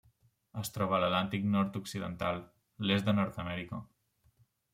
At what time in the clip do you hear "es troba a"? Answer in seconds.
0.61-0.99